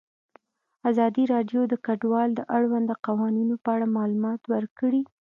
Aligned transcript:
ازادي 0.89 1.23
راډیو 1.33 1.61
د 1.67 1.73
کډوال 1.85 2.29
د 2.35 2.41
اړونده 2.57 2.95
قوانینو 3.05 3.55
په 3.63 3.69
اړه 3.75 3.87
معلومات 3.97 4.41
ورکړي. 4.53 5.01